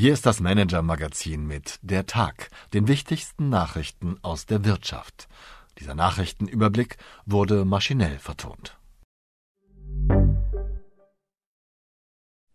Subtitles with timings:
[0.00, 5.26] Hier ist das Manager-Magazin mit Der Tag, den wichtigsten Nachrichten aus der Wirtschaft.
[5.80, 8.78] Dieser Nachrichtenüberblick wurde maschinell vertont.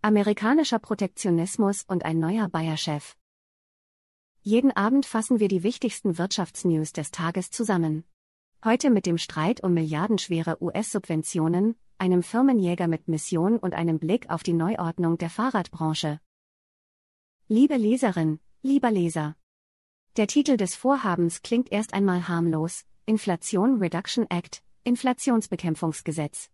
[0.02, 3.18] Amerikanischer Protektionismus und ein neuer Bayer-Chef.
[4.42, 8.06] Jeden Abend fassen wir die wichtigsten Wirtschaftsnews des Tages zusammen.
[8.64, 14.44] Heute mit dem Streit um milliardenschwere US-Subventionen, einem Firmenjäger mit Mission und einem Blick auf
[14.44, 16.22] die Neuordnung der Fahrradbranche.
[17.56, 19.36] Liebe Leserin, lieber Leser.
[20.18, 26.50] Der Titel des Vorhabens klingt erst einmal harmlos, Inflation Reduction Act, Inflationsbekämpfungsgesetz.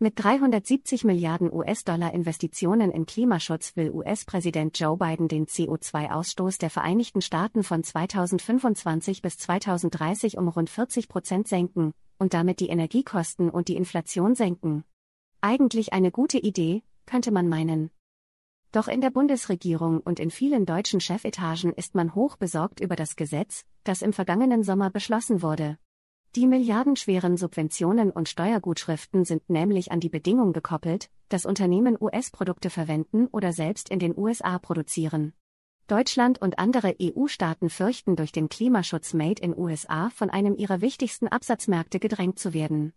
[0.00, 7.22] Mit 370 Milliarden US-Dollar Investitionen in Klimaschutz will US-Präsident Joe Biden den CO2-Ausstoß der Vereinigten
[7.22, 13.68] Staaten von 2025 bis 2030 um rund 40 Prozent senken und damit die Energiekosten und
[13.68, 14.82] die Inflation senken.
[15.40, 17.92] Eigentlich eine gute Idee, könnte man meinen.
[18.72, 23.16] Doch in der Bundesregierung und in vielen deutschen Chefetagen ist man hoch besorgt über das
[23.16, 25.76] Gesetz, das im vergangenen Sommer beschlossen wurde.
[26.36, 33.26] Die milliardenschweren Subventionen und Steuergutschriften sind nämlich an die Bedingung gekoppelt, dass Unternehmen US-Produkte verwenden
[33.32, 35.32] oder selbst in den USA produzieren.
[35.88, 41.26] Deutschland und andere EU-Staaten fürchten durch den Klimaschutz Made in USA von einem ihrer wichtigsten
[41.26, 42.92] Absatzmärkte gedrängt zu werden.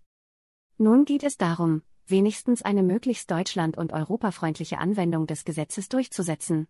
[0.78, 6.68] Nun geht es darum, wenigstens eine möglichst deutschland- und europafreundliche Anwendung des Gesetzes durchzusetzen.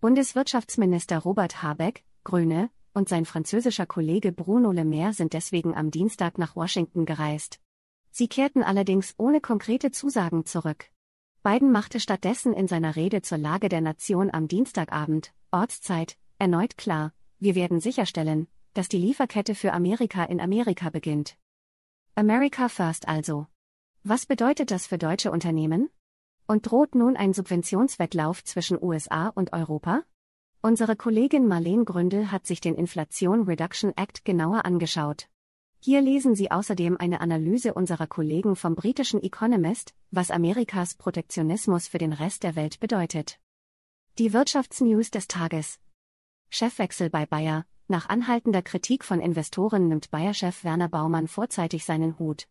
[0.00, 6.38] Bundeswirtschaftsminister Robert Habeck, Grüne, und sein französischer Kollege Bruno Le Maire sind deswegen am Dienstag
[6.38, 7.60] nach Washington gereist.
[8.10, 10.86] Sie kehrten allerdings ohne konkrete Zusagen zurück.
[11.42, 17.12] Biden machte stattdessen in seiner Rede zur Lage der Nation am Dienstagabend, Ortszeit, erneut klar,
[17.38, 21.36] wir werden sicherstellen, dass die Lieferkette für Amerika in Amerika beginnt.
[22.14, 23.46] America First also.
[24.02, 25.90] Was bedeutet das für deutsche Unternehmen?
[26.46, 30.04] Und droht nun ein Subventionswettlauf zwischen USA und Europa?
[30.62, 35.28] Unsere Kollegin Marlene Gründel hat sich den Inflation Reduction Act genauer angeschaut.
[35.80, 41.98] Hier lesen Sie außerdem eine Analyse unserer Kollegen vom britischen Economist, was Amerikas Protektionismus für
[41.98, 43.38] den Rest der Welt bedeutet.
[44.18, 45.78] Die Wirtschaftsnews des Tages.
[46.48, 47.66] Chefwechsel bei Bayer.
[47.86, 52.48] Nach anhaltender Kritik von Investoren nimmt Bayer-Chef Werner Baumann vorzeitig seinen Hut.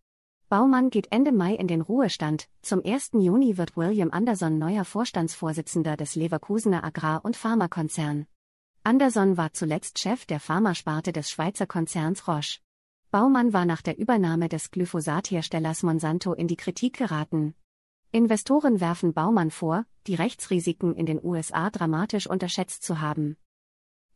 [0.50, 2.48] Baumann geht Ende Mai in den Ruhestand.
[2.64, 3.12] Zum 1.
[3.14, 8.26] Juni wird William Anderson neuer Vorstandsvorsitzender des Leverkusener Agrar- und Pharmakonzern.
[8.84, 12.62] Anderson war zuletzt Chef der Pharmasparte des Schweizer Konzerns Roche.
[13.12, 17.54] Baumann war nach der Übernahme des Glyphosatherstellers Monsanto in die Kritik geraten.
[18.12, 23.38] Investoren werfen Baumann vor, die Rechtsrisiken in den USA dramatisch unterschätzt zu haben.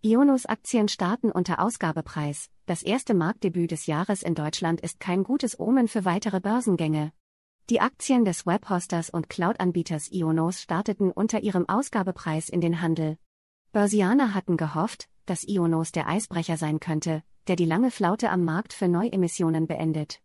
[0.06, 2.50] Ionos Aktien starten unter Ausgabepreis.
[2.66, 7.14] Das erste Marktdebüt des Jahres in Deutschland ist kein gutes Omen für weitere Börsengänge.
[7.70, 13.18] Die Aktien des Webhosters und Cloud-Anbieters Ionos starteten unter ihrem Ausgabepreis in den Handel.
[13.72, 18.74] Börsianer hatten gehofft, dass Ionos der Eisbrecher sein könnte, der die lange Flaute am Markt
[18.74, 20.20] für Neuemissionen beendet.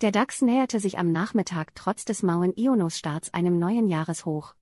[0.00, 4.56] Der DAX näherte sich am Nachmittag trotz des mauen Ionos-Starts einem neuen Jahreshoch.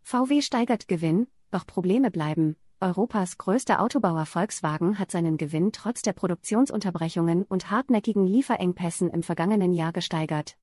[0.00, 6.14] VW steigert Gewinn, doch Probleme bleiben, Europas größter Autobauer Volkswagen hat seinen Gewinn trotz der
[6.14, 10.56] Produktionsunterbrechungen und hartnäckigen Lieferengpässen im vergangenen Jahr gesteigert.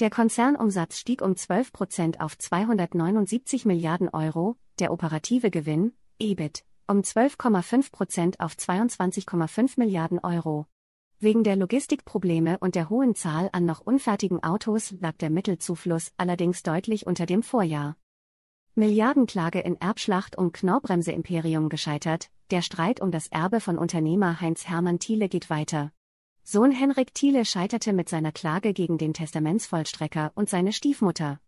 [0.00, 7.00] Der Konzernumsatz stieg um 12 Prozent auf 279 Milliarden Euro, der operative Gewinn, EBIT, um
[7.00, 10.66] 12,5 Prozent auf 22,5 Milliarden Euro.
[11.20, 16.62] Wegen der Logistikprobleme und der hohen Zahl an noch unfertigen Autos lag der Mittelzufluss allerdings
[16.62, 17.96] deutlich unter dem Vorjahr.
[18.78, 25.28] Milliardenklage in Erbschlacht um Knorrbremse-Imperium gescheitert, der Streit um das Erbe von Unternehmer Heinz-Hermann Thiele
[25.28, 25.90] geht weiter.
[26.44, 31.40] Sohn Henrik Thiele scheiterte mit seiner Klage gegen den Testamentsvollstrecker und seine Stiefmutter.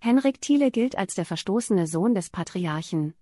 [0.00, 3.14] Henrik Thiele gilt als der verstoßene Sohn des Patriarchen.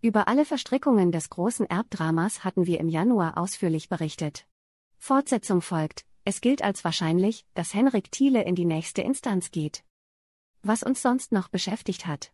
[0.00, 4.46] Über alle Verstrickungen des großen Erbdramas hatten wir im Januar ausführlich berichtet.
[4.96, 9.84] Fortsetzung folgt, es gilt als wahrscheinlich, dass Henrik Thiele in die nächste Instanz geht.
[10.62, 12.32] Was uns sonst noch beschäftigt hat.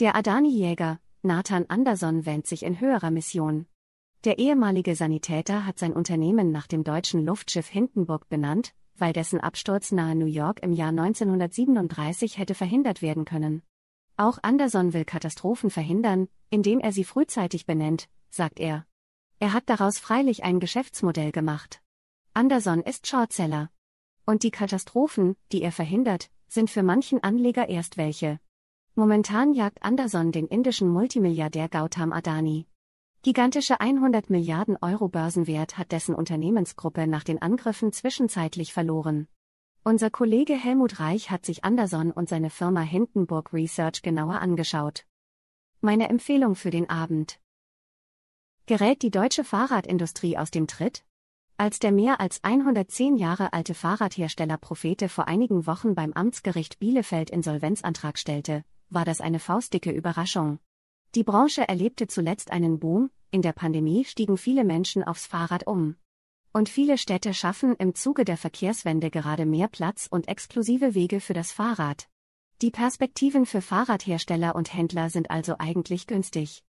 [0.00, 3.66] Der Adani-Jäger, Nathan Anderson, wähnt sich in höherer Mission.
[4.24, 9.92] Der ehemalige Sanitäter hat sein Unternehmen nach dem deutschen Luftschiff Hindenburg benannt, weil dessen Absturz
[9.92, 13.60] nahe New York im Jahr 1937 hätte verhindert werden können.
[14.16, 18.86] Auch Anderson will Katastrophen verhindern, indem er sie frühzeitig benennt, sagt er.
[19.38, 21.82] Er hat daraus freilich ein Geschäftsmodell gemacht.
[22.32, 23.68] Anderson ist Shortseller.
[24.24, 28.40] Und die Katastrophen, die er verhindert, sind für manchen Anleger erst welche.
[28.96, 32.66] Momentan jagt Anderson den indischen Multimilliardär Gautam Adani.
[33.22, 39.28] Gigantische 100 Milliarden Euro Börsenwert hat dessen Unternehmensgruppe nach den Angriffen zwischenzeitlich verloren.
[39.84, 45.06] Unser Kollege Helmut Reich hat sich Anderson und seine Firma Hindenburg Research genauer angeschaut.
[45.80, 47.40] Meine Empfehlung für den Abend.
[48.66, 51.04] Gerät die deutsche Fahrradindustrie aus dem Tritt?
[51.56, 57.30] Als der mehr als 110 Jahre alte Fahrradhersteller Profete vor einigen Wochen beim Amtsgericht Bielefeld
[57.30, 60.58] Insolvenzantrag stellte, war das eine faustdicke Überraschung.
[61.14, 65.96] Die Branche erlebte zuletzt einen Boom, in der Pandemie stiegen viele Menschen aufs Fahrrad um.
[66.52, 71.32] Und viele Städte schaffen im Zuge der Verkehrswende gerade mehr Platz und exklusive Wege für
[71.32, 72.08] das Fahrrad.
[72.60, 76.62] Die Perspektiven für Fahrradhersteller und Händler sind also eigentlich günstig.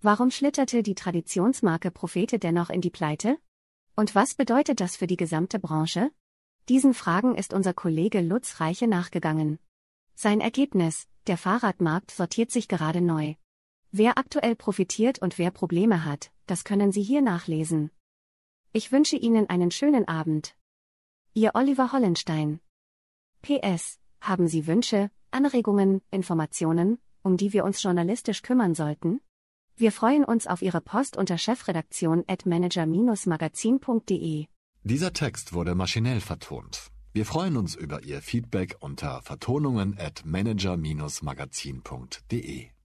[0.00, 3.38] Warum schlitterte die Traditionsmarke Prophete dennoch in die Pleite?
[3.94, 6.10] Und was bedeutet das für die gesamte Branche?
[6.68, 9.58] Diesen Fragen ist unser Kollege Lutz Reiche nachgegangen.
[10.14, 13.34] Sein Ergebnis, der Fahrradmarkt sortiert sich gerade neu.
[13.92, 17.90] Wer aktuell profitiert und wer Probleme hat, das können Sie hier nachlesen.
[18.72, 20.54] Ich wünsche Ihnen einen schönen Abend.
[21.34, 22.60] Ihr Oliver Hollenstein.
[23.42, 23.98] PS.
[24.20, 29.20] Haben Sie Wünsche, Anregungen, Informationen, um die wir uns journalistisch kümmern sollten?
[29.76, 34.46] Wir freuen uns auf Ihre Post unter chefredaktion at manager-magazin.de.
[34.84, 36.90] Dieser Text wurde maschinell vertont.
[37.16, 42.75] Wir freuen uns über Ihr Feedback unter vertonungen at manager-magazin.de.